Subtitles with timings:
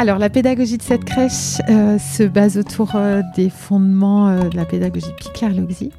[0.00, 4.56] Alors, la pédagogie de cette crèche euh, se base autour euh, des fondements euh, de
[4.56, 5.90] la pédagogie Picler-Loxy.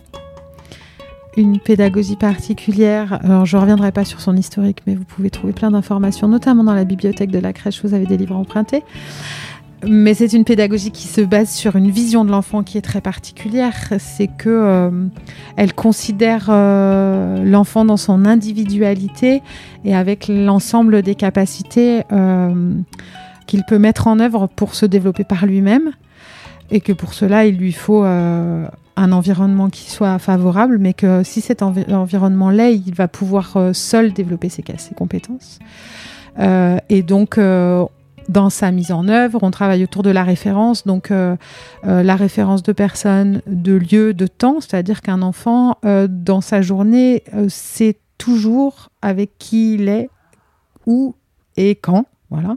[1.38, 5.70] Une pédagogie particulière, je ne reviendrai pas sur son historique, mais vous pouvez trouver plein
[5.70, 8.84] d'informations, notamment dans la bibliothèque de la crèche, vous avez des livres empruntés.
[9.88, 13.02] Mais c'est une pédagogie qui se base sur une vision de l'enfant qui est très
[13.02, 13.94] particulière.
[14.00, 14.92] C'est que
[15.56, 19.42] elle considère l'enfant dans son individualité
[19.86, 22.04] et avec l'ensemble des capacités
[23.52, 25.92] qu'il peut mettre en œuvre pour se développer par lui-même
[26.70, 28.66] et que pour cela, il lui faut euh,
[28.96, 33.74] un environnement qui soit favorable, mais que si cet environnement l'est, il va pouvoir euh,
[33.74, 35.60] seul développer ses, ses compétences.
[36.40, 37.38] Euh, et donc,
[38.30, 41.12] dans sa mise en œuvre, on travaille autour de la référence, donc
[41.84, 45.78] la référence de personnes, de lieux, de temps, c'est-à-dire qu'un enfant,
[46.08, 50.10] dans sa journée, sait toujours avec qui il est,
[50.86, 51.16] où
[51.58, 52.06] et quand.
[52.30, 52.56] Voilà.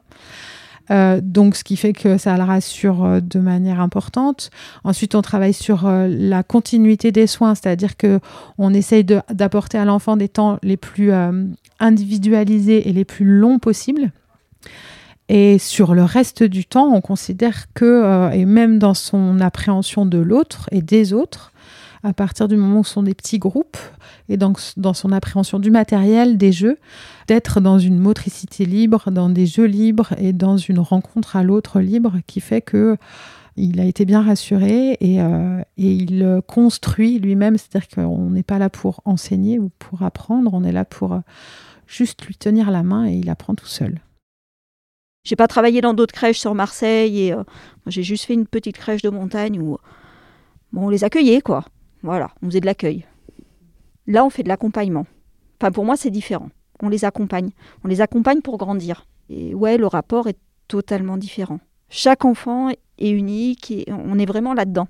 [0.90, 4.50] Euh, donc, ce qui fait que ça le rassure euh, de manière importante.
[4.84, 8.20] Ensuite, on travaille sur euh, la continuité des soins, c'est-à-dire que
[8.58, 11.12] on essaye d'apporter à l'enfant des temps les plus
[11.80, 14.12] individualisés et les plus longs possibles.
[15.28, 20.18] Et sur le reste du temps, on considère que, et même dans son appréhension de
[20.18, 21.52] l'autre et des autres,
[22.04, 23.78] à partir du moment où ce sont des petits groupes,
[24.28, 26.78] et donc dans son appréhension du matériel, des jeux,
[27.26, 31.80] d'être dans une motricité libre, dans des jeux libres et dans une rencontre à l'autre
[31.80, 32.96] libre qui fait que
[33.56, 38.68] il a été bien rassuré et, euh, il construit lui-même, c'est-à-dire qu'on n'est pas là
[38.68, 41.20] pour enseigner ou pour apprendre, on est là pour euh,
[41.86, 44.00] juste lui tenir la main et il apprend tout seul.
[45.24, 47.44] J'ai pas travaillé dans d'autres crèches sur Marseille et euh,
[47.86, 49.78] j'ai juste fait une petite crèche de montagne où
[50.72, 51.64] bon, on les accueillait quoi.
[52.04, 53.06] Voilà, on faisait de l'accueil.
[54.06, 55.06] Là, on fait de l'accompagnement.
[55.58, 56.50] Enfin, pour moi, c'est différent.
[56.82, 57.48] On les accompagne.
[57.82, 59.06] On les accompagne pour grandir.
[59.30, 60.36] Et ouais, le rapport est
[60.68, 61.60] totalement différent.
[61.88, 64.88] Chaque enfant est unique et on est vraiment là-dedans.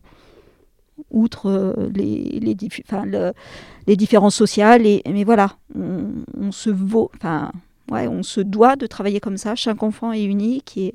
[1.12, 2.56] Outre euh, les, les,
[3.86, 7.52] les différences sociales, et, mais voilà, on, se vaut, enfin,
[7.92, 9.54] ouais, on se doit de travailler comme ça.
[9.54, 10.94] Chaque enfant est unique et,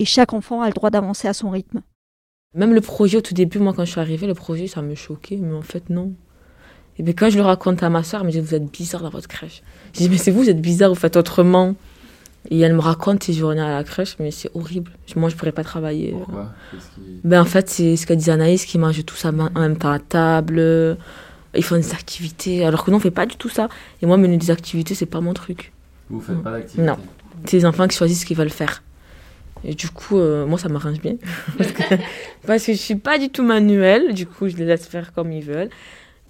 [0.00, 1.82] et chaque enfant a le droit d'avancer à son rythme.
[2.54, 4.94] Même le projet, au tout début, moi, quand je suis arrivée, le projet, ça me
[4.94, 6.12] choquait, mais en fait, non.
[6.98, 9.02] Et bien, quand je le raconte à ma soeur, elle me dit Vous êtes bizarre
[9.02, 9.62] dans votre crèche.
[9.94, 11.74] Je dis Mais c'est vous, vous êtes bizarre, vous faites autrement.
[12.50, 14.92] Et elle me raconte ses journées à la crèche, mais c'est horrible.
[15.16, 16.10] Moi, je pourrais pas travailler.
[16.12, 16.52] Pourquoi?
[17.24, 19.90] Ben, En fait, c'est ce qu'a dit Anaïs, qui mange tout ça en même temps
[19.90, 20.98] à table.
[21.56, 23.68] Ils font des activités, alors que non, on fait pas du tout ça.
[24.02, 25.72] Et moi, mener des activités, c'est pas mon truc.
[26.10, 26.96] Vous faites pas d'activités Non.
[27.46, 28.82] C'est les enfants qui choisissent ce qu'ils veulent faire.
[29.64, 31.16] Et du coup, euh, moi, ça m'arrange bien.
[31.58, 31.82] parce, que,
[32.46, 34.14] parce que je suis pas du tout manuelle.
[34.14, 35.70] Du coup, je les laisse faire comme ils veulent.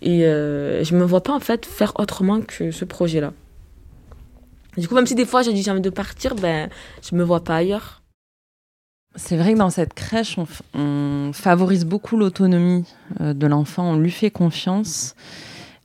[0.02, 3.32] Et euh, je me vois pas, en fait, faire autrement que ce projet-là.
[4.76, 6.68] Du coup, même si des fois, j'ai dit j'ai envie de partir, ben,
[7.02, 8.02] je me vois pas ailleurs.
[9.16, 10.36] C'est vrai que dans cette crèche,
[10.74, 12.84] on, favorise beaucoup l'autonomie
[13.20, 13.92] euh, de l'enfant.
[13.92, 15.14] On lui fait confiance.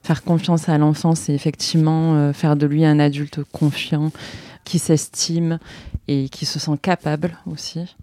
[0.02, 4.12] Faire confiance à l'enfant, c'est effectivement faire de lui un adulte confiant
[4.64, 5.59] qui s'estime
[6.08, 7.96] et qui se sent capable aussi.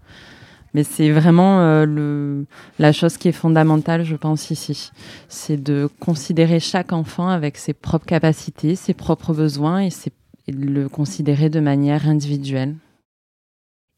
[0.76, 2.44] Mais c'est vraiment euh, le,
[2.78, 4.90] la chose qui est fondamentale, je pense, ici.
[5.26, 9.88] C'est de considérer chaque enfant avec ses propres capacités, ses propres besoins et,
[10.48, 12.76] et de le considérer de manière individuelle.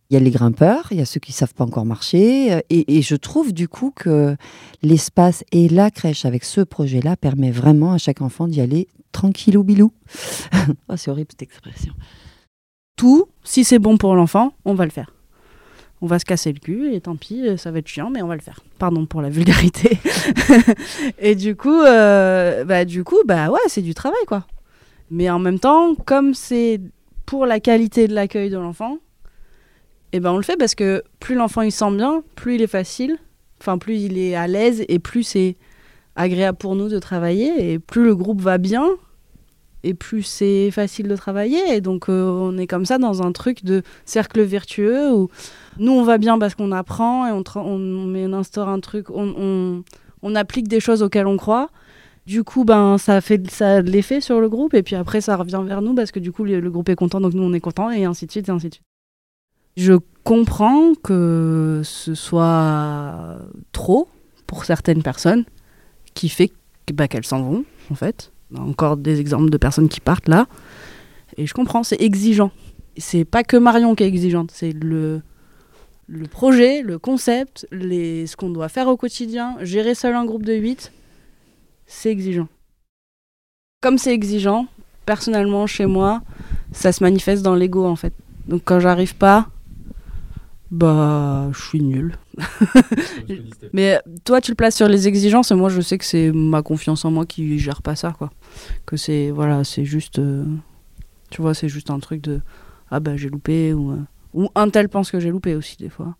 [0.09, 2.53] Il y a les grimpeurs, il y a ceux qui ne savent pas encore marcher.
[2.53, 4.37] Euh, et, et, je trouve du coup que
[4.81, 9.65] l'espace et la crèche avec ce projet-là permet vraiment à chaque enfant d'y aller tranquillou
[9.65, 9.93] bilou.
[10.89, 11.93] oh, c'est horrible cette expression
[12.99, 15.15] tout, si c'est bon pour l'enfant, on va le faire.
[16.03, 18.27] On va se casser le cul et tant pis, ça va être chiant, mais on
[18.27, 18.61] va le faire.
[18.79, 19.99] Pardon pour la vulgarité.
[21.19, 24.47] et du coup, euh, bah, du coup, bah ouais, c'est du travail quoi.
[25.11, 26.81] Mais en même temps, comme c'est
[27.25, 28.99] pour la qualité de l'accueil de l'enfant,
[30.13, 32.63] et eh ben on le fait parce que plus l'enfant il sent bien, plus il
[32.63, 33.19] est facile,
[33.61, 35.56] enfin plus il est à l'aise et plus c'est
[36.17, 38.89] agréable pour nous de travailler et plus le groupe va bien
[39.85, 41.75] et plus c'est facile de travailler.
[41.75, 45.29] Et donc, euh, on est comme ça dans un truc de cercle vertueux où
[45.79, 49.83] nous, on va bien parce qu'on apprend et on, instaure un truc, on,
[50.35, 51.71] applique des choses auxquelles on croit.
[52.27, 55.63] Du coup, ben, ça fait ça l'effet sur le groupe et puis après, ça revient
[55.65, 57.61] vers nous parce que du coup, le, le, groupe est content, donc nous, on est
[57.61, 58.85] content et ainsi de suite et ainsi de suite.
[59.79, 59.95] Je
[60.25, 63.39] comprends que ce soit
[63.73, 64.09] trop
[64.47, 65.45] pour certaines personnes
[66.15, 66.51] qui fait
[66.93, 70.47] bah, qu'elles s'en vont, en fait encore des exemples de personnes qui partent là.
[71.37, 72.50] Et je comprends, c'est exigeant.
[72.97, 75.23] C'est pas que Marion qui est exigeante, c'est le,
[76.09, 79.56] le projet, le concept, ce qu'on doit faire au quotidien.
[79.61, 80.93] Gérer seul un groupe de 8,
[81.87, 82.49] c'est exigeant.
[83.81, 84.67] Comme c'est exigeant,
[85.06, 86.23] personnellement, chez moi,
[86.73, 88.12] ça se manifeste dans l'ego en fait.
[88.49, 89.49] Donc quand j'arrive pas
[90.70, 92.17] Bah, je suis nul.
[93.73, 96.62] Mais toi, tu le places sur les exigences, et moi, je sais que c'est ma
[96.62, 98.31] confiance en moi qui gère pas ça, quoi.
[98.85, 100.19] Que c'est, voilà, c'est juste.
[100.19, 100.44] euh,
[101.31, 102.41] tu vois, c'est juste un truc de.
[102.91, 103.93] Ah bah, j'ai loupé, ou.
[103.93, 103.97] euh,
[104.35, 106.17] ou un tel pense que j'ai loupé aussi, des fois.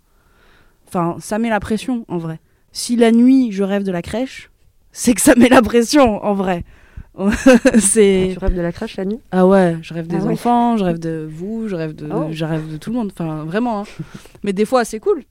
[0.87, 2.41] Enfin, ça met la pression, en vrai.
[2.73, 4.51] Si la nuit, je rêve de la crèche,
[4.93, 6.65] c'est que ça met la pression, en vrai.
[7.79, 8.31] c'est.
[8.33, 10.33] Tu rêves de la crèche la nuit Ah ouais, je rêve des Ah ouais.
[10.33, 12.29] enfants, je rêve de vous, je rêve de, Oh.
[12.31, 13.11] je rêve de tout le monde.
[13.13, 13.81] Enfin, vraiment.
[13.81, 13.85] hein.
[14.43, 15.25] Mais des fois, c'est cool.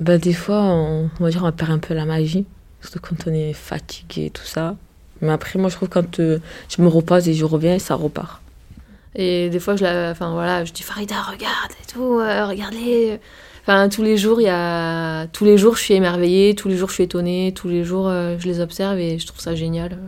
[0.00, 2.46] Bah, des fois, on, on va dire, on perd un peu la magie.
[2.80, 4.76] Surtout quand on est fatigué et tout ça.
[5.20, 6.38] Mais après, moi, je trouve que quand euh,
[6.68, 8.40] je me repose et je reviens, ça repart.
[9.16, 13.18] Et des fois, je, la, enfin, voilà, je dis Farida, regarde et tout, euh, regardez.
[13.62, 15.26] Enfin, tous les jours, il y a...
[15.26, 18.06] tous les jours, je suis émerveillée, tous les jours, je suis étonnée, tous les jours,
[18.08, 19.98] euh, je les observe et je trouve ça génial.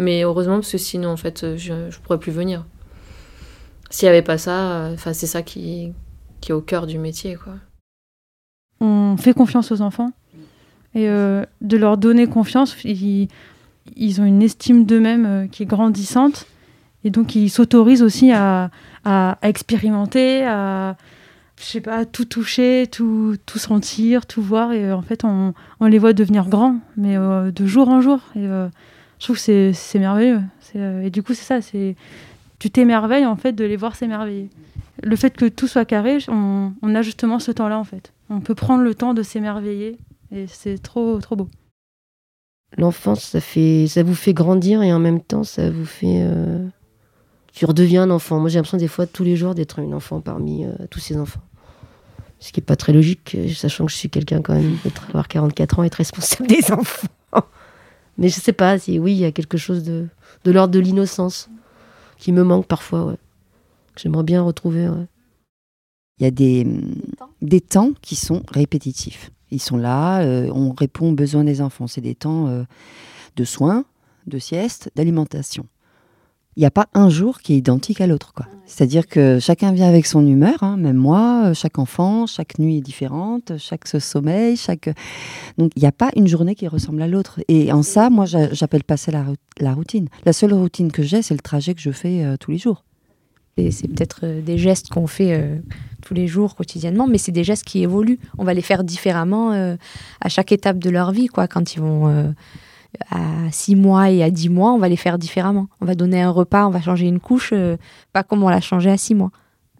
[0.00, 2.64] Mais heureusement, parce que sinon, en fait, euh, je, je pourrais plus venir.
[3.90, 5.92] S'il n'y avait pas ça, euh, enfin, c'est ça qui,
[6.40, 7.54] qui est au cœur du métier, quoi.
[8.80, 10.12] on fait confiance aux enfants
[10.94, 13.28] et euh, de leur donner confiance, ils,
[13.94, 16.46] ils ont une estime d'eux-mêmes qui est grandissante
[17.04, 18.70] et donc ils s'autorisent aussi à,
[19.04, 20.96] à- expérimenter, à
[21.60, 25.86] je sais pas, tout toucher, tout, tout sentir, tout voir et en fait on, on
[25.86, 28.20] les voit devenir grands, mais de jour en jour
[29.20, 30.40] je trouve que c'est- merveilleux.
[30.76, 31.94] Euh, et du coup c'est ça, c'est
[32.58, 34.48] tu t'émerveilles en fait de les voir s'émerveiller.
[35.02, 38.12] Le fait que tout soit carré, on, a justement ce temps-là en fait.
[38.28, 39.98] On peut prendre le temps de s'émerveiller
[40.32, 41.48] et c'est trop trop beau.
[42.76, 46.20] L'enfance, ça, fait, ça vous fait grandir et en même temps, ça vous fait.
[46.22, 46.66] euh,
[47.52, 48.38] Tu redeviens un enfant.
[48.38, 51.16] Moi, j'ai l'impression des fois, tous les jours, d'être une enfant parmi euh, tous ces
[51.16, 51.40] enfants.
[52.38, 55.26] Ce qui n'est pas très logique, sachant que je suis quelqu'un quand même d'être avoir
[55.28, 57.08] 44 ans et être responsable des enfants.
[58.20, 60.06] Mais je sais pas, si oui, il y a quelque chose de,
[60.44, 61.48] de l'ordre de l'innocence
[62.18, 63.16] qui me manque parfois, ouais.
[63.96, 64.88] J'aimerais bien retrouver.
[66.18, 66.66] Il y a des,
[67.42, 69.30] des temps qui sont répétitifs.
[69.50, 71.86] Ils sont là, euh, on répond aux besoins des enfants.
[71.86, 72.62] C'est des temps euh,
[73.36, 73.84] de soins,
[74.26, 75.66] de sieste, d'alimentation.
[76.60, 78.34] Il n'y a pas un jour qui est identique à l'autre.
[78.34, 78.44] quoi.
[78.66, 82.80] C'est-à-dire que chacun vient avec son humeur, hein, même moi, chaque enfant, chaque nuit est
[82.82, 84.90] différente, chaque sommeil, chaque...
[85.56, 87.40] Donc il n'y a pas une journée qui ressemble à l'autre.
[87.48, 90.08] Et en ça, moi, j'a- j'appelle pas ça la, rou- la routine.
[90.26, 92.84] La seule routine que j'ai, c'est le trajet que je fais euh, tous les jours.
[93.56, 95.56] Et c'est peut-être euh, des gestes qu'on fait euh,
[96.02, 98.18] tous les jours, quotidiennement, mais c'est des gestes qui évoluent.
[98.36, 99.76] On va les faire différemment euh,
[100.20, 101.28] à chaque étape de leur vie.
[101.28, 101.48] Quoi.
[101.48, 102.06] Quand ils vont
[103.10, 105.68] à 6 mois et à 10 mois, on va les faire différemment.
[105.80, 107.76] On va donner un repas, on va changer une couche, euh,
[108.12, 109.30] pas comme on l'a changé à 6 mois.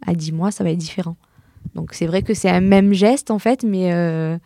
[0.05, 1.15] À 10 mois, ça va être différent.
[1.75, 4.37] Donc c'est vrai que c'est un même geste, en fait, mais euh,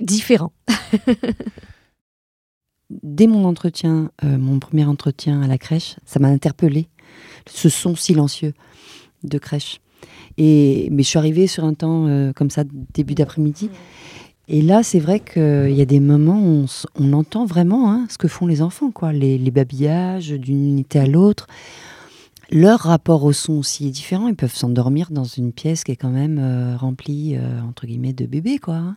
[0.00, 0.52] différent.
[2.90, 6.88] Dès mon entretien, euh, mon premier entretien à la crèche, ça m'a interpellée.
[7.46, 8.52] Ce son silencieux
[9.22, 9.80] de crèche.
[10.38, 12.64] Et, mais je suis arrivée sur un temps comme ça,
[12.94, 13.70] début d'après-midi.
[14.52, 16.66] Et là, c'est vrai qu'il y a des moments où
[16.96, 19.12] on, entend vraiment hein, ce que font les enfants, quoi.
[19.12, 21.46] Les, les babillages d'une unité à l'autre.
[22.50, 24.26] Leur rapport au son aussi est différent.
[24.26, 28.12] Ils peuvent s'endormir dans une pièce qui est quand même euh, remplie, euh, entre guillemets,
[28.12, 28.74] de bébés, quoi.
[28.74, 28.96] hein,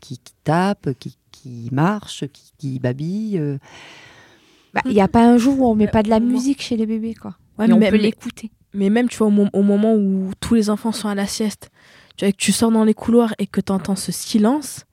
[0.00, 3.38] qui, qui tapent, qui, qui marchent, qui, qui babillent.
[3.38, 3.56] euh.
[4.74, 6.76] Bah, Il n'y a pas un jour où on met pas de la musique chez
[6.76, 7.14] les bébés.
[7.14, 7.36] quoi.
[7.58, 8.50] Ouais, on peut l'écouter.
[8.74, 11.26] Mais même, tu vois, au, mo- au moment où tous les enfants sont à la
[11.26, 11.70] sieste,
[12.16, 14.84] tu vois, que tu sors dans les couloirs et que tu entends ce silence,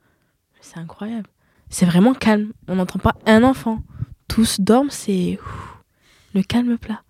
[0.77, 1.27] c'est incroyable.
[1.69, 2.51] C'est vraiment calme.
[2.67, 3.81] On n'entend pas un enfant.
[4.27, 5.39] Tous dorment, c'est
[6.33, 7.01] le calme plat.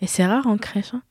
[0.00, 0.94] Et c'est rare en crèche.
[0.94, 1.02] hein.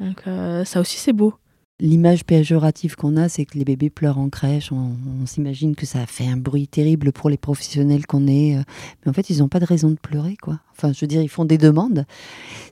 [0.00, 1.34] Donc, euh, ça aussi, c'est beau.
[1.78, 4.72] L'image péjorative qu'on a, c'est que les bébés pleurent en crèche.
[4.72, 8.56] On, on s'imagine que ça fait un bruit terrible pour les professionnels qu'on est.
[8.56, 8.62] euh,
[9.04, 10.58] Mais en fait, ils n'ont pas de raison de pleurer, quoi.
[10.72, 12.06] Enfin, je veux dire, ils font des demandes.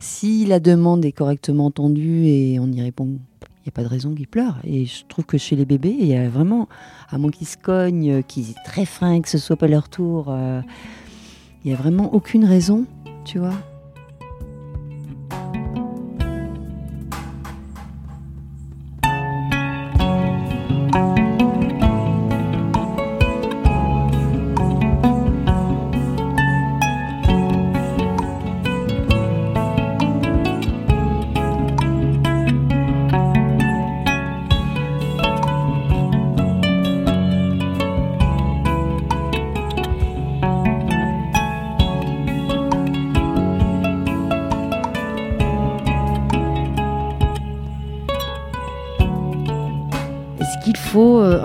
[0.00, 3.18] Si la demande est correctement entendue et on y répond,
[3.66, 4.58] n'y a pas de raison qu'ils pleurent.
[4.64, 6.68] Et je trouve que chez les bébés, il y a vraiment,
[7.10, 10.26] à moins qu'ils se cognent, qu'ils aient très faim que ce soit pas leur tour,
[10.28, 10.60] euh,
[11.64, 12.84] il n'y a vraiment aucune raison,
[13.24, 13.54] tu vois.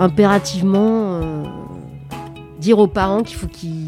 [0.00, 1.44] Impérativement euh,
[2.58, 3.86] dire aux parents qu'il faut qu'ils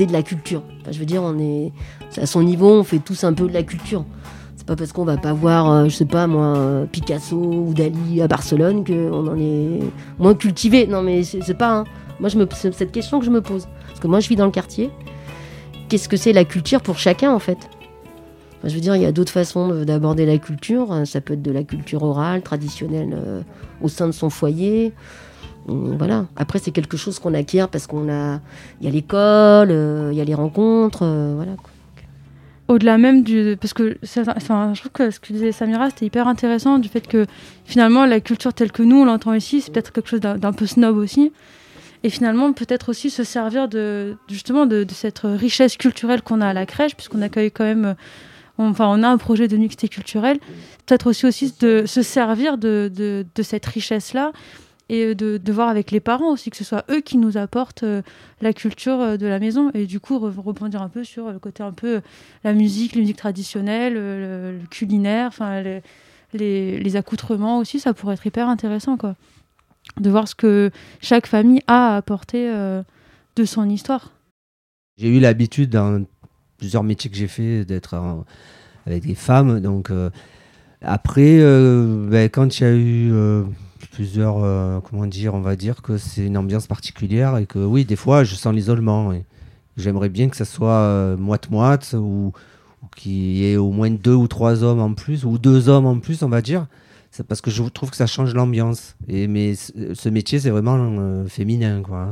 [0.00, 1.72] aient de la culture Je veux dire, on est
[2.16, 4.04] à son niveau, on fait tous un peu de la culture.
[4.56, 8.22] C'est pas parce qu'on va pas voir, euh, je sais pas moi, Picasso ou Dali
[8.22, 9.80] à Barcelone qu'on en est
[10.18, 10.86] moins cultivé.
[10.86, 11.78] Non mais c'est pas.
[11.78, 11.84] hein.
[12.20, 13.66] Moi, je me, cette question que je me pose.
[13.88, 14.90] Parce que moi, je vis dans le quartier.
[15.88, 17.58] Qu'est-ce que c'est la culture pour chacun en fait?
[18.66, 20.92] Je veux dire, il y a d'autres façons de- d'aborder la culture.
[20.92, 23.42] Euh, Ça peut être de la culture orale, traditionnelle, euh,
[23.82, 24.92] au sein de son foyer.
[25.68, 26.26] Hum, Voilà.
[26.36, 28.40] Après, c'est quelque chose qu'on acquiert parce qu'on a,
[28.80, 31.52] il y a l'école, euh, il y a les rencontres, euh, voilà.
[32.68, 33.98] au-delà même du parce que
[34.36, 37.26] enfin, je trouve que ce que disait Samira c'était hyper intéressant du fait que
[37.66, 40.64] finalement la culture telle que nous on l'entend ici c'est peut-être quelque chose d'un peu
[40.66, 41.30] snob aussi
[42.04, 46.52] et finalement peut-être aussi se servir de justement de, cette richesse culturelle qu'on a à
[46.54, 47.96] la crèche puisqu'on accueille quand même
[48.58, 50.38] on- enfin on a un projet de mixité culturelle
[50.86, 54.32] peut-être aussi aussi de se servir de, de, cette richesse là
[54.90, 57.84] et de, de voir avec les parents aussi que ce soit eux qui nous apportent
[57.84, 58.02] euh,
[58.42, 61.38] la culture euh, de la maison et du coup re- rebondir un peu sur le
[61.38, 62.02] côté un peu
[62.44, 65.80] la musique, la musique traditionnelle, euh, le, culinaire, enfin le-
[66.34, 69.14] les, les accoutrements aussi, ça pourrait être hyper intéressant quoi.
[70.00, 70.70] De voir ce que
[71.00, 72.82] chaque famille a à apporter euh,
[73.36, 74.12] de son histoire.
[74.98, 76.04] J'ai eu l'habitude dans
[76.64, 77.94] plusieurs métiers que j'ai fait d'être
[78.86, 79.60] avec des femmes.
[79.60, 80.08] Donc euh,
[80.80, 83.42] après, euh, ben, quand il y a eu euh,
[83.92, 87.96] plusieurs, comment dire, on va dire que c'est une ambiance particulière et que oui, des
[87.96, 89.12] fois, je sens l'isolement.
[89.12, 89.26] et
[89.76, 92.32] J'aimerais bien que ça soit moite-moite ou,
[92.82, 95.84] ou qu'il y ait au moins deux ou trois hommes en plus ou deux hommes
[95.84, 96.66] en plus, on va dire.
[97.10, 98.96] C'est parce que je trouve que ça change l'ambiance.
[99.06, 102.08] Et mais ce métier, c'est vraiment féminin, quoi.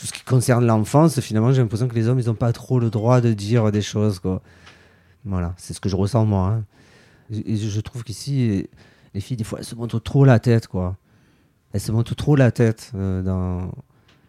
[0.00, 2.78] Tout ce qui concerne l'enfance, finalement, j'ai l'impression que les hommes, ils n'ont pas trop
[2.80, 4.40] le droit de dire des choses, quoi.
[5.26, 6.46] Voilà, c'est ce que je ressens, moi.
[6.48, 6.64] hein.
[7.44, 8.66] Et je trouve qu'ici,
[9.12, 10.96] les filles, des fois, elles se montrent trop la tête, quoi.
[11.74, 12.90] Elles se montrent trop la tête.
[12.94, 13.70] euh, dans...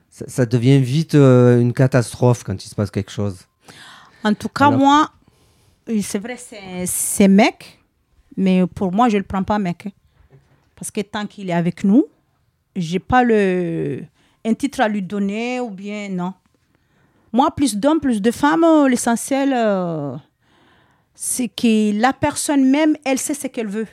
[0.09, 3.47] ça, ça devient vite euh, une catastrophe quand il se passe quelque chose.
[4.25, 5.09] En tout cas, Alors- moi,
[6.01, 7.79] c'est vrai, c'est- c'est mec,
[8.35, 9.87] mais pour moi, je ne le prends pas mec.
[10.75, 12.05] Parce que tant qu'il est avec nous,
[12.75, 14.03] j'ai pas le,
[14.45, 16.33] un titre à lui donner ou bien non.
[17.33, 20.15] Moi, plus d'hommes, plus de femmes, euh, l'essentiel, euh,
[21.15, 23.87] c'est que la personne même, elle sait ce qu'elle veut.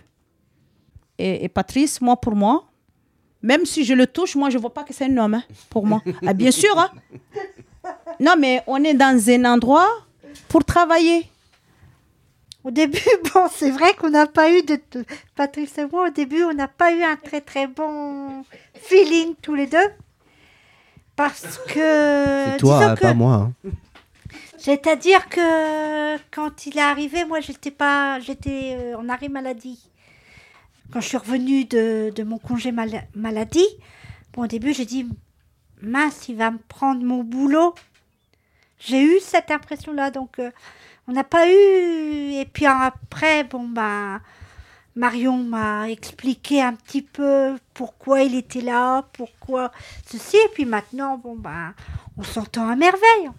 [1.19, 2.65] Et, et Patrice, moi, pour moi,
[3.43, 5.45] même si je le touche, moi, je ne vois pas que c'est un homme, hein,
[5.71, 6.03] pour moi.
[6.27, 6.91] Ah, bien sûr, hein.
[8.19, 9.89] Non, mais on est dans un endroit
[10.49, 11.29] pour travailler.
[12.65, 12.99] Au début,
[13.35, 14.81] bon, c'est vrai qu'on n'a pas eu de.
[14.91, 15.05] de-
[15.37, 19.55] Patrice et moi, au début, on n'a pas eu un très très bon feeling tous
[19.55, 19.79] les deux.
[21.19, 22.45] Parce que.
[22.53, 23.51] C'est toi, hein, que- pas moi.
[23.65, 23.71] hein.
[24.57, 28.19] C'est-à-dire que quand il est arrivé, moi, j'étais pas.
[28.21, 29.91] J'étais euh, en arrêt maladie.
[30.93, 33.67] Quand je suis revenue de, de mon congé mala- maladie,
[34.33, 35.07] bon, au début, j'ai dit
[35.83, 37.75] mince, il va me prendre mon boulot.
[38.79, 40.51] J'ai eu cette impression-là, donc euh,
[41.09, 42.33] on n'a pas eu.
[42.41, 44.21] Et puis après, bon, bah,
[44.99, 49.71] Marion m'a expliqué un petit peu pourquoi il était là, pourquoi
[50.05, 51.73] ceci, et puis maintenant, bon, bah,
[52.17, 53.31] on s'entend à merveille.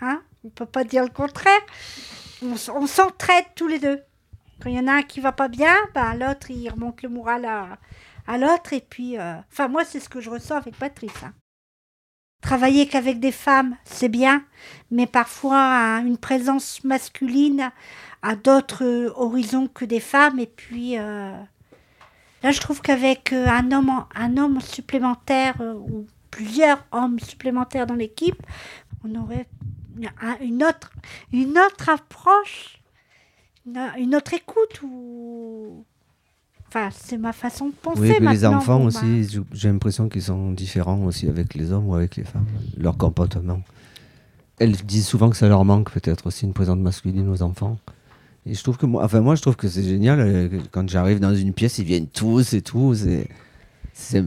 [0.00, 1.60] Hein on ne peut pas dire le contraire.
[2.40, 4.00] On, s'entraide tous les deux.
[4.60, 7.08] Quand il y en a un qui va pas bien, bah, l'autre, il remonte le
[7.08, 7.78] moral à,
[8.28, 8.72] à l'autre.
[8.72, 11.24] Et puis, euh, enfin, moi, c'est ce que je ressens avec Patrice.
[11.24, 11.32] hein.
[12.42, 14.44] Travailler qu'avec des femmes, c'est bien,
[14.90, 17.70] mais parfois hein, une présence masculine
[18.20, 20.40] à d'autres euh, horizons que des femmes.
[20.40, 21.32] Et puis, euh,
[22.42, 28.42] là, je trouve qu'avec euh, un, homme, supplémentaire ou plusieurs hommes supplémentaires dans l'équipe,
[29.04, 29.46] on aurait
[30.20, 30.90] un- une autre,
[31.32, 32.80] une autre approche,
[33.66, 34.82] une, une autre écoute.
[34.82, 35.84] Ou...
[36.74, 39.68] Enfin, c'est ma façon de penser Oui, et puis les enfants Bon, aussi, bah, j'ai-
[39.68, 42.46] l'impression qu'ils sont différents aussi avec les hommes ou avec les femmes,
[42.78, 43.60] leur comportement.
[44.58, 47.76] Elles disent souvent que ça leur manque peut-être aussi une présence masculine aux enfants.
[48.46, 51.20] Et je trouve que moi, enfin moi je trouve que c'est génial euh, quand j'arrive
[51.20, 53.28] dans une pièce, ils viennent tous et tout, c'est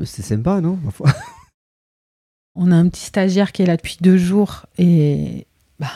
[0.06, 1.10] sympa, non ma foi?
[2.56, 5.48] On a un petit stagiaire qui est là depuis deux jours et
[5.80, 5.88] bah,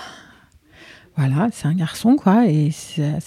[1.16, 3.20] voilà, c'est un garçon quoi et c'est-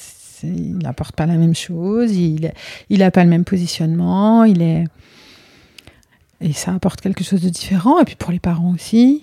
[0.42, 2.52] il n'apporte pas la même chose, il
[2.90, 4.84] n'a pas le même positionnement, il est
[6.42, 9.22] et ça apporte quelque chose de différent et puis pour les parents aussi.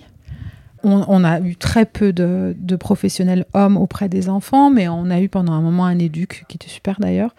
[0.82, 5.28] On, a eu très peu de, professionnels hommes auprès des enfants, mais on a eu
[5.28, 7.34] pendant un moment un éduc qui était super d'ailleurs.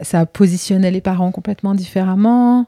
[0.00, 2.64] Ça positionnait les parents complètement différemment.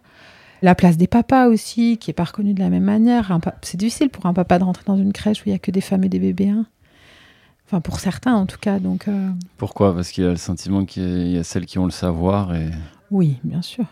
[0.61, 3.39] La place des papas aussi, qui est pas reconnue de la même manière.
[3.63, 5.71] C'est difficile pour un papa de rentrer dans une crèche où il y a que
[5.71, 6.51] des femmes et des bébés.
[6.51, 6.67] hein.
[7.71, 8.81] Enfin, pour certains en tout cas.
[8.81, 9.95] Donc, euh, Pourquoi?
[9.95, 12.69] Parce qu'il a le sentiment qu'il y a celles qui ont le savoir et,
[13.13, 13.85] oui, bien sûr.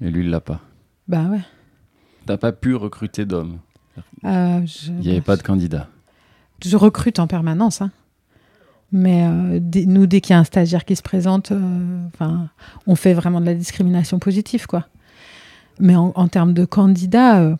[0.00, 0.60] et lui, il l'a pas.
[1.08, 1.40] Bah ouais.
[2.26, 3.58] T'as pas pu recruter d'hommes.
[4.24, 5.88] Euh, je, Il n'y avait pas de candidat.
[6.64, 7.82] je recrute en permanence.
[7.82, 7.90] hein.
[8.92, 12.48] Mais euh, dès- nous, dès qu'il y a un stagiaire qui se présente, euh, enfin,
[12.86, 14.86] on fait vraiment de la discrimination positive, quoi.
[15.80, 17.56] Mais en, en termes de candidats, euh,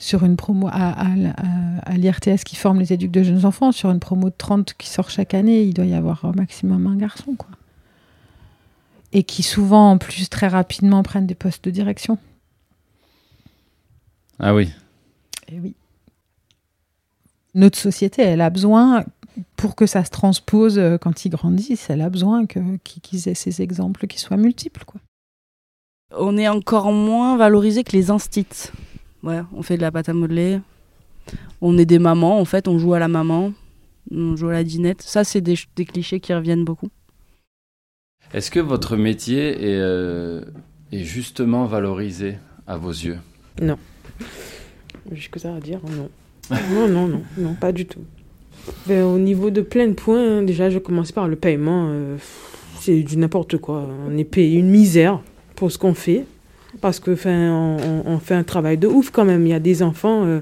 [0.00, 3.44] sur une promo à, à, la- à- à l'IRTS qui forme les éduques de jeunes
[3.44, 6.32] enfants, sur une promo de 30 qui sort chaque année, il doit y avoir au
[6.32, 7.50] maximum un garçon, quoi.
[9.12, 12.16] Et qui souvent, en plus, très rapidement prennent des postes de direction.
[14.38, 14.70] Ah oui.
[15.52, 15.74] Eh oui.
[17.54, 19.04] Notre société, elle a besoin,
[19.56, 23.28] pour que ça se transpose euh, quand ils grandissent, elle a besoin que- qu'ils qu'ils
[23.28, 24.84] aient ces exemples qui soient multiples.
[24.86, 25.00] Quoi.
[26.16, 28.46] On est encore moins valorisé que les instits.
[29.22, 30.60] Ouais, on fait de la pâte à modeler.
[31.60, 33.52] On est des mamans, en fait, on joue à la maman.
[34.10, 35.02] On joue à la dinette.
[35.02, 36.88] Ça, c'est des, des clichés qui reviennent beaucoup.
[38.32, 40.42] Est-ce que votre métier est, euh,
[40.92, 43.18] est justement valorisé à vos yeux?
[43.60, 43.76] Non.
[45.12, 46.08] J'ai que ça à dire, non.
[46.72, 48.00] Non, non, non, non, pas du tout.
[48.86, 51.88] Ben, au niveau de plein de points, hein, déjà, je commence par le paiement.
[51.90, 52.16] euh,
[52.80, 53.86] c'est du n'importe quoi.
[54.08, 55.20] On est payé une misère
[55.54, 56.24] pour ce qu'on fait.
[56.80, 59.46] Parce que, enfin, on, on- on fait un travail de ouf quand même.
[59.46, 60.40] Il y a des enfants euh,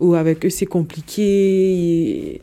[0.00, 1.22] où, avec eux, c'est compliqué.
[2.34, 2.40] et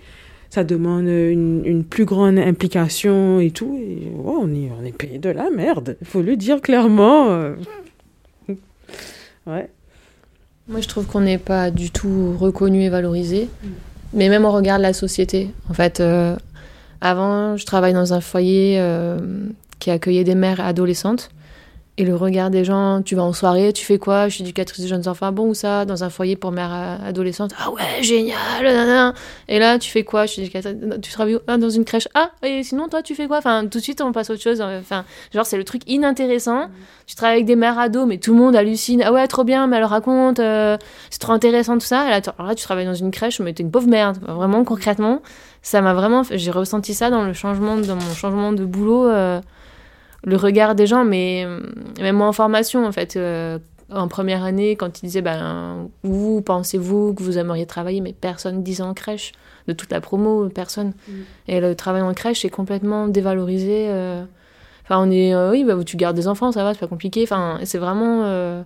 [0.49, 3.77] ça demande une, plus grande implication et tout.
[3.79, 5.95] Et ouais, on, est, on payé de la merde.
[6.01, 7.29] Il faut le dire clairement.
[7.29, 7.55] euh.
[9.45, 9.69] Ouais.
[10.67, 13.47] Moi, je trouve qu'on n'est pas du tout reconnu et valorisé,
[14.13, 15.49] mais même au regard de la société.
[15.69, 16.35] En fait, euh,
[17.01, 18.79] avant, je travaille dans un foyer
[19.79, 21.29] qui accueillait des mères adolescentes.
[22.01, 24.29] Et le regard des gens, tu vas en soirée, tu fais quoi?
[24.29, 25.83] Je suis éducatrice de jeunes enfants, bon ou ça?
[25.83, 29.13] Dans un foyer pour mères euh, adolescentes, ah ouais, génial nanana.
[29.49, 30.25] Et là, tu fais quoi?
[30.25, 33.15] Je suis éducatrice, tu travailles où Ah, dans une crèche, ah, et sinon, toi, tu
[33.15, 33.39] fais quoi?
[33.39, 34.61] Enfin, tout de suite, on passe à autre chose.
[34.61, 35.03] Enfin,
[35.33, 36.69] genre, c'est le truc inintéressant.
[37.05, 39.03] Tu travailles avec des mères ados, mais tout le monde hallucine.
[39.05, 40.77] Ah ouais, trop bien, mais elle raconte, euh,
[41.09, 42.07] c'est trop intéressant tout ça.
[42.07, 44.19] Et là, tu- alors là, tu travailles dans une crèche, mais t'es une pauvre merde.
[44.25, 45.21] Vraiment, concrètement,
[45.61, 46.23] ça m'a vraiment.
[46.23, 49.41] fait- J'ai ressenti ça dans le changement, dans mon changement de boulot, euh,
[50.23, 51.45] le regard des gens, mais
[51.99, 53.15] même moi en formation, en fait.
[53.15, 53.59] euh,
[53.91, 58.61] en première année, quand ils disaient, ben, où pensez-vous que vous aimeriez travailler Mais personne
[58.61, 59.31] disait en crèche.
[59.67, 60.93] De toute la promo, personne.
[61.47, 63.87] Et le travail en crèche est complètement dévalorisé.
[63.89, 64.23] euh,
[64.83, 65.33] Enfin, on est.
[65.35, 67.21] euh, oui, bah, tu gardes des enfants, ça va, c'est pas compliqué.
[67.23, 68.23] Enfin, c'est vraiment.
[68.25, 68.63] euh,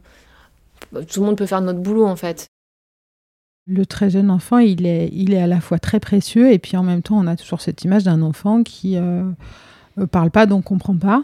[1.09, 2.47] tout le monde peut faire notre boulot, en fait.
[3.65, 6.75] Le très jeune enfant, il est, il est à la fois très précieux et puis
[6.75, 9.23] en même temps, on a toujours cette image d'un enfant qui euh,
[10.11, 11.23] parle pas donc comprend pas,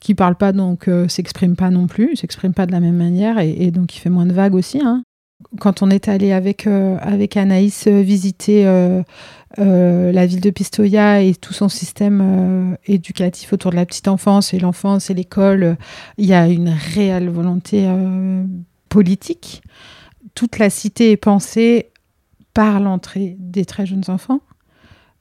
[0.00, 3.38] qui parle pas donc euh, s'exprime pas non plus, s'exprime pas de la même manière
[3.38, 4.80] et, donc il fait moins de vagues aussi.
[4.82, 5.02] hein.
[5.58, 9.02] Quand on est allé avec, euh, avec Anaïs euh, visiter euh,
[9.56, 14.58] la ville de Pistoia et tout son système éducatif autour de la petite enfance et
[14.58, 15.76] l'enfance et l'école,
[16.18, 17.88] il y a une réelle volonté
[18.88, 19.62] politique.
[20.34, 21.90] Toute la cité est pensée
[22.54, 24.40] par l'entrée des très jeunes enfants.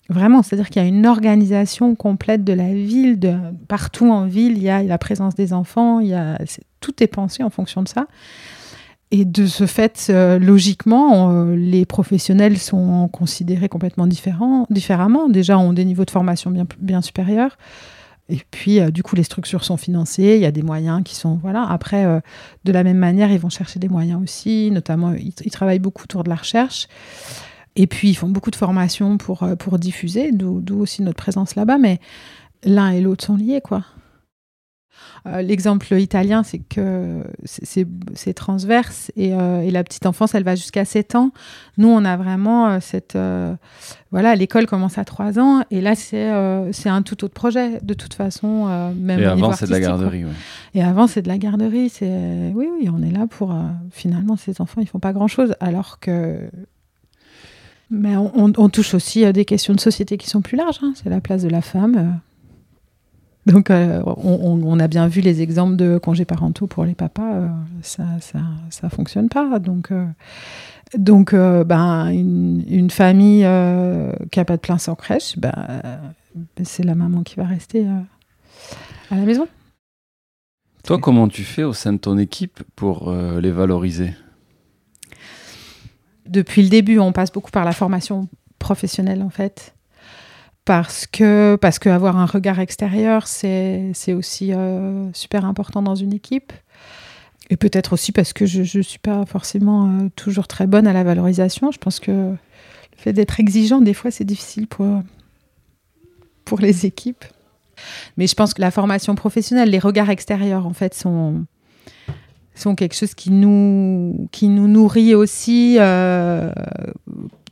[0.10, 3.36] Vraiment, c'est-à-dire qu'il y a une organisation complète de la ville, de,
[3.67, 6.39] partout en ville, il y a la présence des enfants, il y a,
[6.80, 8.08] tout est pensé en fonction de ça.
[9.12, 15.30] Et de ce fait, euh, logiquement, euh, les professionnels sont considérés complètement différents, différemment.
[15.30, 17.58] Déjà, ont des niveaux de formation bien, supérieurs.
[18.30, 21.15] Et puis, euh, du coup, les structures sont financées, il y a des moyens qui
[21.15, 21.39] sont...
[21.41, 21.67] Voilà.
[21.67, 22.22] Après,
[22.63, 26.24] de la même manière, ils vont chercher des moyens aussi, notamment, ils travaillent beaucoup autour
[26.24, 26.88] de la recherche.
[27.75, 31.55] Et puis, ils font beaucoup de formations pour, euh, pour diffuser, d'où aussi notre présence
[31.55, 31.77] là-bas.
[31.77, 31.99] Mais
[32.63, 33.86] l'un et l'autre sont liés, quoi.
[35.27, 40.55] Euh, L'exemple italien, c'est que c'est- transverse et, euh, et la petite enfance, elle va
[40.55, 41.32] jusqu'à 7 ans.
[41.77, 43.17] Nous, on a vraiment euh, cette...
[44.12, 46.29] voilà, l'école commence à 3 ans et là, c'est
[46.89, 48.65] un tout autre projet, de toute façon.
[48.95, 50.32] même Et avant, c'est de la garderie, ouais.
[50.73, 51.91] Et avant, c'est de la garderie.
[52.01, 53.55] Oui, oui, on est là pour...
[53.91, 56.49] Finalement, ces enfants, ils font pas grand-chose alors que...
[57.91, 60.80] Mais on, touche aussi à des questions de société qui sont plus larges.
[60.84, 60.93] hein.
[60.95, 61.95] C'est la place de la femme.
[61.97, 63.52] euh.
[63.52, 67.34] Donc, euh, on, a bien vu les exemples de congés parentaux pour les papas.
[67.34, 67.47] euh,
[67.82, 69.58] ça, ça, ça fonctionne pas.
[69.58, 70.06] Donc, euh,
[70.97, 75.54] donc euh, ben, une, une famille euh, qui a pas de plein sans crèche, ben,
[75.58, 75.97] euh,
[76.63, 78.02] c'est la maman qui va rester euh,
[79.10, 79.47] à la maison.
[80.84, 84.12] Toi, comment tu fais au sein de ton équipe pour euh, les valoriser?
[86.30, 88.28] Depuis le début, on passe beaucoup par la formation
[88.60, 89.74] professionnelle en fait.
[90.65, 96.13] Parce que, parce avoir un regard extérieur, c'est c'est aussi euh, super important dans une
[96.13, 96.54] équipe.
[97.50, 100.94] Et peut-être aussi parce que je ne suis pas forcément euh, toujours très bonne à
[100.94, 101.72] la valorisation.
[101.72, 102.38] Je pense que le
[102.96, 105.02] fait d'être exigeant, des fois, c'est difficile pour,
[106.46, 107.26] pour les équipes.
[108.18, 111.46] Mais je pense que la formation professionnelle, les regards extérieurs, en fait, sont,
[112.60, 116.52] sont quelque chose qui nous, qui nous nourrit aussi, euh,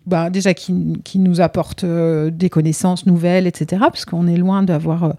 [0.06, 3.82] bah, déjà qui, qui nous apporte euh, des connaissances nouvelles, etc.
[3.82, 5.04] Parce qu'on est loin d'avoir.
[5.04, 5.12] euh,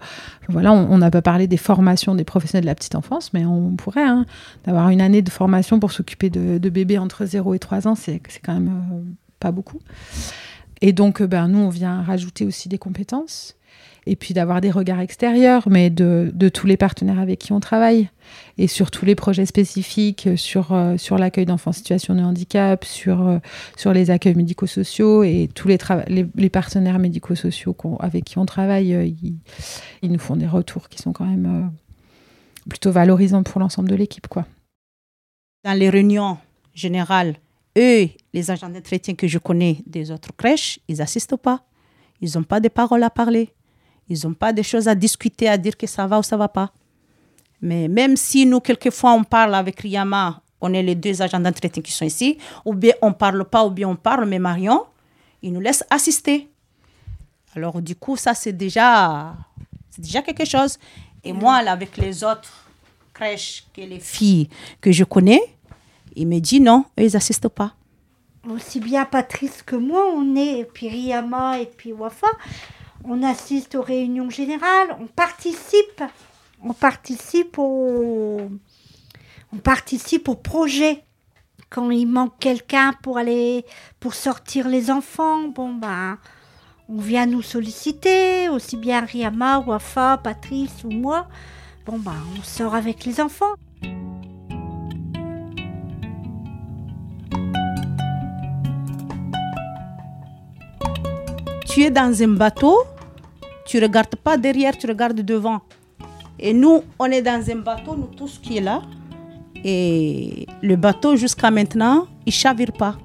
[0.47, 3.75] voilà, on n'a pas parlé des formations des professionnels de la petite enfance, mais on
[3.75, 4.25] pourrait hein,
[4.65, 8.21] d'avoir une année de formation pour s'occuper de, bébés entre 0 et 3 ans, c'est
[8.43, 9.79] quand même pas beaucoup.
[10.81, 13.58] Et donc, ben, nous, on vient rajouter aussi des compétences.
[14.05, 18.09] Et puis d'avoir des regards extérieurs, mais de, tous les partenaires avec qui on travaille.
[18.57, 22.21] Et sur tous les projets spécifiques, euh, sur, euh, sur l'accueil d'enfants en situation de
[22.21, 23.39] handicap, sur, euh,
[23.93, 29.15] les accueils médico-sociaux et tous les, partenaires médico-sociaux avec qui on travaille,
[30.01, 31.71] ils, nous font des retours qui sont quand même
[32.69, 34.27] plutôt valorisants pour l'ensemble de l'équipe.
[35.63, 36.37] Dans les réunions
[36.73, 37.35] générales,
[37.77, 41.63] eux, les agents d'entretien que je connais des autres crèches, ils n'assistent pas.
[42.21, 43.49] Ils n'ont pas de paroles à parler.
[44.09, 46.47] Ils n'ont pas de choses à discuter, à dire que ça va ou ça va
[46.47, 46.71] pas.
[47.61, 51.81] Mais même si nous, quelquefois, on parle avec Riyama, on est les deux agents d'entretien
[51.81, 54.85] qui sont ici, ou bien on parle pas, ou bien on parle, mais Marion,
[55.41, 56.49] il nous laisse assister.
[57.55, 59.35] Alors, du coup, ça, c'est déjà,
[59.89, 60.77] c'est déjà quelque chose.
[61.23, 62.65] Et moi, là, avec les autres
[63.13, 64.49] crèches, que les filles
[64.81, 65.41] que je connais,
[66.15, 67.73] il me dit non, ils n'assistent pas.
[68.49, 72.27] Aussi bien Patrice que moi, on est, et puis Riyama et puis Wafa,
[73.03, 76.03] on assiste aux réunions générales, on participe,
[76.63, 78.49] on participe au,
[79.53, 80.29] on participe.
[81.69, 83.63] Quand il manque quelqu'un pour aller,
[83.99, 86.17] pour sortir les enfants, bon ben,
[86.87, 91.27] on vient nous solliciter, aussi bien Riyama, Wafa, Patrice ou moi.
[91.85, 93.53] Bon ben, on sort avec les enfants.
[101.69, 102.79] Tu es dans un bateau,
[103.67, 105.59] tu regardes pas derrière, tu regardes devant.
[106.39, 108.81] Et nous, on est dans un bateau, nous tous qui est là.
[109.63, 112.95] Et le bateau, jusqu'à maintenant, il chavire pas.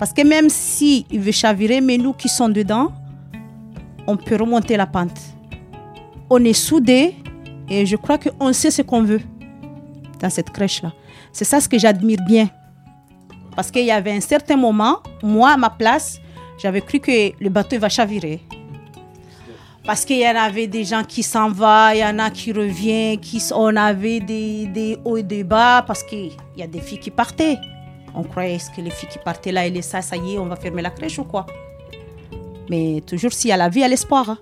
[0.00, 2.90] Parce que même si il veut chavirer, mais nous qui sommes dedans,
[4.08, 5.20] on peut remonter la pente.
[6.28, 7.14] On est soudés
[7.68, 9.20] et je crois qu'on sait ce qu'on veut
[10.20, 10.92] dans cette crèche-là.
[11.32, 12.48] C'est ça ce que j'admire bien.
[13.54, 16.18] Parce qu'il y avait un certain moment, moi, à ma place,
[16.58, 18.40] j'avais cru que le bateau va chavirer.
[19.84, 22.52] Parce qu'il y en avait des gens qui s'en vont, il y en a qui
[22.52, 26.80] reviennent, qui, on avait des, des hauts et des bas, parce qu'il y a des
[26.80, 27.56] filles qui partaient.
[28.12, 30.56] On croyait que les filles qui partaient là, et ça, ça y est, on va
[30.56, 31.46] fermer la crèche ou quoi?
[32.68, 34.30] Mais toujours s'il y a la vie, il y a l'espoir.
[34.30, 34.38] hein.